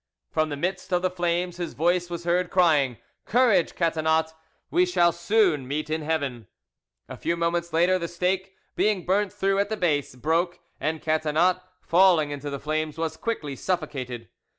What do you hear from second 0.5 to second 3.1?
midst of the flames his voice was heard saying,